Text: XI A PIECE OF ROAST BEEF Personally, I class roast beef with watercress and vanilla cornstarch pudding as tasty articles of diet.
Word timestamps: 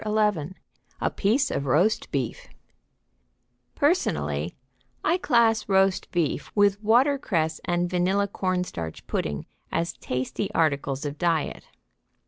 XI 0.03 0.55
A 0.99 1.11
PIECE 1.11 1.51
OF 1.51 1.67
ROAST 1.67 2.11
BEEF 2.11 2.47
Personally, 3.75 4.55
I 5.03 5.19
class 5.19 5.69
roast 5.69 6.09
beef 6.09 6.51
with 6.55 6.81
watercress 6.81 7.61
and 7.65 7.87
vanilla 7.87 8.27
cornstarch 8.27 9.05
pudding 9.05 9.45
as 9.71 9.93
tasty 9.93 10.51
articles 10.55 11.05
of 11.05 11.19
diet. 11.19 11.65